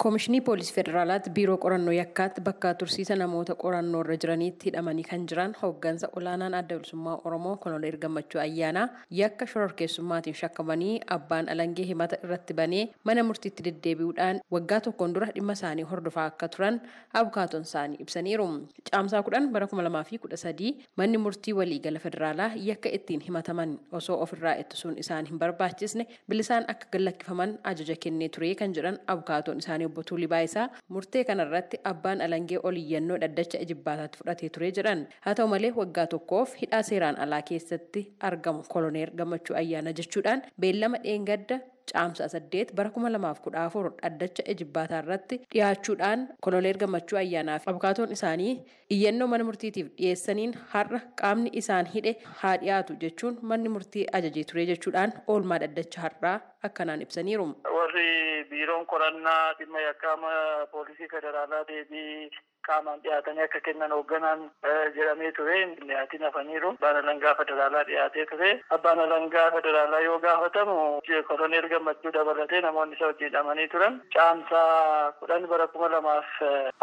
[0.00, 5.54] Koomishinii Poolisii Federaalaatti Biiroo Qorannoo Yakkaatti bakka tursiisa namoota qorannoo irra jiraniitti hidhamanii kan jiran
[5.62, 8.86] hooggansa olaanaan adda bilisummaa Oromoo Koloneel Gammachuu Ayyaanaa
[9.18, 15.52] yakka shororkeessummaatiin shakkamanii abbaan alangee himata irratti banee mana murtiitti deddeebi'uudhaan waggaa tokkoon dura dhimma
[15.58, 16.80] isaanii hordofaa akka turan
[17.12, 18.48] abukaatoon isaanii ibsaniiru.
[18.90, 23.76] Caamsaa kudhan bara kuma lamaa fi kudha sadii manni murtii waliigala federaalaa yakka ittiin himataman
[23.92, 29.58] osoo ofirraa ittisuun isaan hin barbaachisne bilisaan akka gallakkifaman ajaja kennee ture kan jedhan abukaatoon
[29.58, 35.34] isaanii obbo Tuulii Baayisaa murtee kanarratti abbaan alangee oliyyannoo dhaddacha ijibbaataatti fudhatee ture jedhan haa
[35.40, 41.60] ta'u malee waggaa tokkoof hidhaa seeraan alaa keessatti argamu koloneer gammachuu ayyaana jechuudhaan beellama dheengadda
[41.90, 48.12] caamsaa saddeet bara kuma lamaaf kudha afur dhaddacha ijibbaataa irratti dhiyaachuudhaan koloneer gammachuu ayyaanaaf abukaatoon
[48.16, 48.52] isaanii
[48.96, 54.66] iyyannoo mana murtiitiif dhiyeessaniin har'a qaamni isaan hidhe haa dhiyaatu jechuun manni murtii ajajee ture
[54.72, 56.36] jechuudhaan oolmaa dhaddacha har'aa
[56.68, 57.46] akkanaan ibsaniiru.
[57.78, 58.08] warri
[58.70, 60.30] biiroon qorannaa dhimma yakkaama
[60.72, 62.30] poolisii federaalaa deebii
[62.68, 64.42] qaamaan dhiyaatanii akka kennan hoogganaan
[64.96, 70.76] jedhamee ture dhiyaatiin hafaniiru abbaan alangaa federaalaa dhiyaatee ture abbaan alangaa federaalaa yoo gaafatamu
[71.30, 76.30] koloneel gammachuu dabalatee namoonni isa wajjin hidhamanii turan caamsaa kudhan bara kuma lamaaf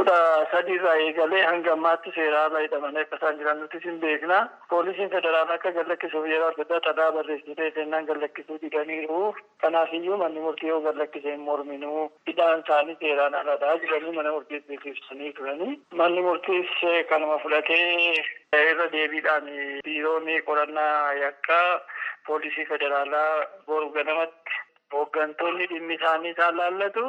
[0.00, 0.18] kudha
[0.52, 4.38] sadiirraa eegalee hanga ammaatti seera ala hidhamanii akka isaan jiran nuti hin beekna
[4.74, 9.20] poolisiin federaalaa akka gallakkisuuf yeroo adda xalaa barreessitee seenaan gallakkisuu didaniiru
[9.64, 15.32] kanaafiyyuu manni murtii yoo gallakkise hin morminuu hidhaan isaanii seeraan aladhaa jedhanii mana murtiitti beeksisanii
[15.40, 15.63] turanii
[16.00, 16.72] manni murtiis
[17.10, 18.14] kanuma fudhatee
[18.70, 19.46] irra deebiidhaan
[19.84, 21.80] biiroon qorannaa yakkaa
[22.26, 24.60] poolisii federaalaa boru ganamatti
[24.94, 27.04] hooggantoonni dhimmi isaanii isaan laallatu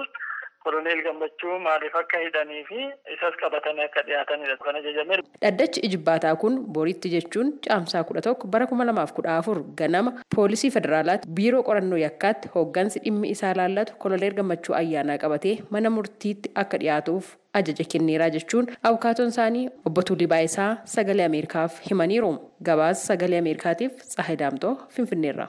[0.65, 2.79] koloneel gammachuu maaliif akka hidhanii fi
[3.15, 5.19] isas qabatanii akka dhiyaatanidha kan ajajame.
[5.45, 10.71] Dhaddachi ijibbaataa kun boriitti jechuun caamsaa kudha tokko bara kuma lamaaf kudha afur ganama poolisii
[10.77, 16.77] federaalaatti biiroo qorannoo yakkaatti hooggansi dhimmi isaa laallatu koloneel gammachuu ayyaanaa qabatee mana murtiitti akka
[16.85, 22.33] dhiyaatuuf ajaja kenneeraa jechuun abukaatoon isaanii obbo Tuulii Baayisaa sagalee Ameerikaaf himaniiru.
[22.69, 25.47] Gabaasa sagalee Ameerikaatiif Tsahayi Daamtoo Finfinneerra.